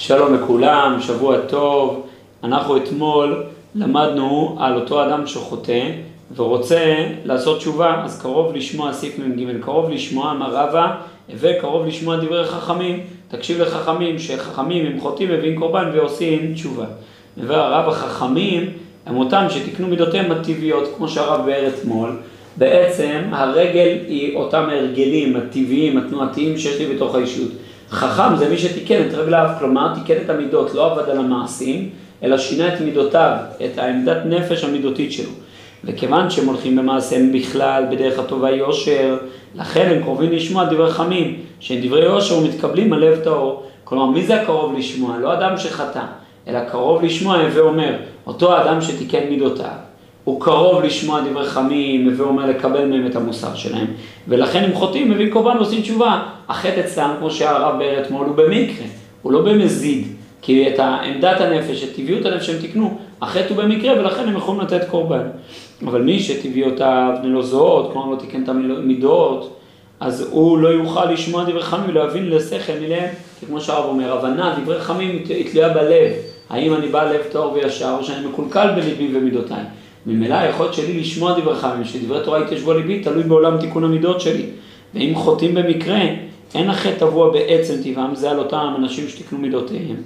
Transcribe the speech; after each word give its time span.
שלום 0.00 0.34
לכולם, 0.34 0.96
שבוע 1.00 1.38
טוב. 1.38 2.06
אנחנו 2.44 2.76
אתמול 2.76 3.44
למדנו 3.74 4.56
על 4.60 4.74
אותו 4.74 5.04
אדם 5.04 5.26
שחוטא 5.26 5.90
ורוצה 6.36 7.06
לעשות 7.24 7.58
תשובה, 7.58 8.02
אז 8.04 8.22
קרוב 8.22 8.56
לשמוע 8.56 8.92
סעיף 8.92 9.18
מ"ג, 9.18 9.60
קרוב 9.60 9.90
לשמוע 9.90 10.32
מה 10.32 10.48
רבה 10.48 10.94
וקרוב 11.30 11.86
לשמוע 11.86 12.16
דברי 12.16 12.44
חכמים. 12.44 13.00
תקשיב 13.28 13.60
לחכמים, 13.60 14.18
שחכמים 14.18 14.86
הם 14.86 15.00
חוטאים 15.00 15.32
מביאים 15.32 15.58
קורבן 15.58 15.90
ועושים 15.94 16.54
תשובה. 16.54 16.86
והרב 17.36 17.88
החכמים 17.88 18.70
הם 19.06 19.16
אותם 19.16 19.46
שתיקנו 19.48 19.86
מידותיהם 19.88 20.32
הטבעיות, 20.32 20.88
כמו 20.96 21.08
שהרב 21.08 21.46
באר 21.46 21.68
אתמול. 21.68 22.16
בעצם 22.56 23.20
הרגל 23.32 23.98
היא 24.08 24.36
אותם 24.36 24.64
הרגלים 24.70 25.36
הטבעיים, 25.36 25.98
התנועתיים 25.98 26.58
שיש 26.58 26.78
לי 26.78 26.94
בתוך 26.94 27.14
האישות. 27.14 27.50
חכם 27.90 28.36
זה 28.36 28.48
מי 28.48 28.58
שתיקן 28.58 29.02
את 29.08 29.14
רגליו, 29.14 29.50
כלומר 29.58 29.94
תיקן 29.94 30.14
את 30.24 30.30
המידות, 30.30 30.74
לא 30.74 30.92
עבד 30.92 31.10
על 31.10 31.18
המעשים, 31.18 31.90
אלא 32.22 32.38
שינה 32.38 32.74
את 32.74 32.80
מידותיו, 32.80 33.36
את 33.64 33.78
העמדת 33.78 34.22
נפש 34.26 34.64
המידותית 34.64 35.12
שלו. 35.12 35.30
וכיוון 35.84 36.30
שהם 36.30 36.46
הולכים 36.46 36.76
במעשיהם 36.76 37.32
בכלל, 37.32 37.84
בדרך 37.90 38.18
הטובה 38.18 38.50
יושר, 38.50 39.16
לכן 39.54 39.88
הם 39.90 40.02
קרובים 40.02 40.32
לשמוע 40.32 40.64
דברי 40.64 40.90
חמים, 40.90 41.36
שהם 41.60 41.80
דברי 41.82 42.04
יושר 42.04 42.38
ומתקבלים 42.38 42.92
על 42.92 43.04
לב 43.04 43.20
טהור. 43.24 43.62
כלומר, 43.84 44.06
מי 44.06 44.22
זה 44.22 44.42
הקרוב 44.42 44.78
לשמוע? 44.78 45.18
לא 45.18 45.32
אדם 45.34 45.56
שחטא, 45.56 46.02
אלא 46.48 46.60
קרוב 46.64 47.02
לשמוע, 47.02 47.36
הווה 47.36 47.60
אומר, 47.60 47.94
אותו 48.26 48.62
אדם 48.62 48.80
שתיקן 48.80 49.28
מידותיו. 49.30 49.89
הוא 50.30 50.40
קרוב 50.40 50.82
לשמוע 50.82 51.20
דברי 51.20 51.46
חמים, 51.46 52.14
ואומר 52.16 52.46
לקבל 52.46 52.84
מהם 52.84 53.06
את 53.06 53.16
המוסר 53.16 53.54
שלהם. 53.54 53.86
ולכן 54.28 54.64
אם 54.64 54.74
חוטאים, 54.74 55.10
מביאים 55.10 55.30
קורבן 55.30 55.56
ועושים 55.56 55.82
תשובה. 55.82 56.22
החטא 56.48 56.80
אצלם, 56.80 57.14
כמו 57.18 57.30
שהרב 57.30 57.78
באר 57.78 58.02
אתמול, 58.02 58.26
הוא 58.26 58.36
במקרה, 58.36 58.86
הוא 59.22 59.32
לא 59.32 59.42
במזיד. 59.42 60.06
כי 60.42 60.68
את 60.68 60.80
עמדת 60.80 61.40
הנפש, 61.40 61.84
את 61.84 61.94
טבעיות 61.96 62.26
הנפש 62.26 62.46
שהם 62.46 62.60
תיקנו, 62.60 62.98
החטא 63.22 63.46
הוא 63.48 63.56
במקרה 63.56 64.00
ולכן 64.00 64.28
הם 64.28 64.36
יכולים 64.36 64.60
לתת 64.60 64.88
קורבן. 64.90 65.22
אבל 65.86 66.02
מי 66.02 66.20
שטבעיותיו 66.20 67.12
נלוזות, 67.22 67.92
כלומר 67.92 68.10
לא 68.10 68.16
תיקן 68.16 68.42
את 68.42 68.48
המידות, 68.48 69.56
אז 70.00 70.28
הוא 70.30 70.58
לא 70.58 70.68
יוכל 70.68 71.04
לשמוע 71.04 71.44
דברי 71.44 71.62
חמים 71.62 71.88
ולהבין 71.88 72.30
לשכל 72.30 72.72
מלהם, 72.80 73.08
כי 73.40 73.46
כמו 73.46 73.60
שהרב 73.60 73.84
אומר, 73.84 74.12
הבנה, 74.12 74.58
דברי 74.62 74.80
חמים 74.80 75.22
היא 75.28 75.50
תלויה 75.50 75.68
בלב. 75.68 76.12
האם 76.50 76.74
אני 76.74 76.88
בא 76.88 77.12
לב 77.12 77.22
טהור 77.32 77.52
וישר, 77.52 77.96
או 77.98 78.04
שאני 78.04 78.26
מקולקל 78.26 78.68
בליבי 78.76 79.18
ומידותיי. 79.18 79.64
ממילא 80.06 80.34
היכולת 80.34 80.74
שלי 80.74 81.00
לשמוע 81.00 81.40
דברי 81.40 81.56
חכמים, 81.56 81.84
שדברי 81.84 82.24
תורה 82.24 82.40
יתיישבו 82.40 82.72
ליבי, 82.72 83.00
תלוי 83.00 83.22
בעולם 83.22 83.60
תיקון 83.60 83.84
המידות 83.84 84.20
שלי. 84.20 84.46
ואם 84.94 85.12
חוטאים 85.14 85.54
במקרה, 85.54 86.00
אין 86.54 86.70
החטא 86.70 86.98
טבוע 86.98 87.32
בעצם 87.32 87.74
טבעם, 87.82 88.14
זה 88.14 88.30
על 88.30 88.38
אותם 88.38 88.74
אנשים 88.78 89.08
שתיקנו 89.08 89.38
מידותיהם. 89.38 89.96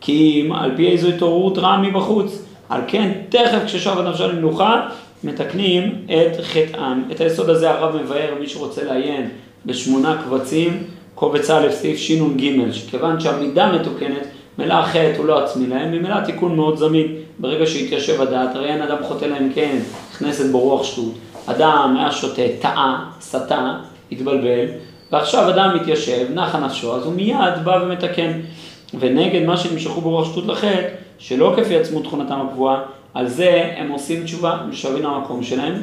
כי 0.00 0.42
אם 0.42 0.52
על 0.52 0.70
פי 0.76 0.88
איזו 0.88 1.08
התעוררות 1.08 1.58
רעה 1.58 1.82
מבחוץ, 1.82 2.42
על 2.68 2.80
כן, 2.88 3.12
תכף 3.28 3.58
כששב 3.66 3.98
הנפשה 3.98 4.26
למנוחה, 4.26 4.88
מתקנים 5.24 5.94
את 6.04 6.40
חטאם. 6.42 7.02
את 7.10 7.20
היסוד 7.20 7.50
הזה 7.50 7.70
הרב 7.70 7.96
מבאר, 7.96 8.34
מי 8.40 8.48
שרוצה 8.48 8.84
לעיין, 8.84 9.28
בשמונה 9.66 10.22
קבצים, 10.24 10.82
קובץ 11.14 11.50
א', 11.50 11.70
סעיף 11.70 11.98
שנ"ג, 11.98 12.72
שכיוון 12.72 13.20
שהמידה 13.20 13.72
מתוקנת, 13.72 14.26
מלא 14.58 14.82
חטא 14.82 15.14
הוא 15.18 15.26
לא 15.26 15.44
עצמי 15.44 15.66
להם, 15.66 15.92
ממילא 15.92 16.20
תיקון 16.20 16.56
מאוד 16.56 16.76
זמין. 16.78 17.06
ברגע 17.38 17.66
שהתיישב 17.66 18.20
הדעת, 18.20 18.56
הרי 18.56 18.68
אין 18.68 18.82
אדם 18.82 18.96
חוטא 19.02 19.24
להם 19.24 19.50
כן, 19.54 19.78
נכנסת 20.14 20.50
בו 20.50 20.60
רוח 20.60 20.84
שטות. 20.84 21.12
אדם 21.46 21.96
היה 21.98 22.12
שותה, 22.12 22.42
טעה, 22.60 23.10
סטה, 23.20 23.78
התבלבל, 24.12 24.66
ועכשיו 25.12 25.50
אדם 25.50 25.76
מתיישב, 25.80 26.26
נחה 26.34 26.60
נפשו, 26.60 26.96
אז 26.96 27.04
הוא 27.04 27.12
מיד 27.12 27.64
בא 27.64 27.78
ומתקן. 27.82 28.32
ונגד 29.00 29.46
מה 29.46 29.56
שנמשכו 29.56 30.00
ברוח 30.00 30.32
שטות 30.32 30.46
לחטא, 30.46 30.88
שלא 31.18 31.54
כפי 31.56 31.76
עצמו 31.76 32.00
תכונתם 32.00 32.40
הקבועה, 32.40 32.82
על 33.14 33.28
זה 33.28 33.72
הם 33.76 33.90
עושים 33.90 34.24
תשובה, 34.24 34.58
משווים 34.68 35.02
למקום 35.02 35.42
שלהם, 35.42 35.82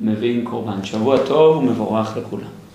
ומביאים 0.00 0.44
קורבן. 0.44 0.84
שבוע 0.84 1.16
טוב 1.26 1.56
ומבורך 1.56 2.16
לכולם. 2.16 2.67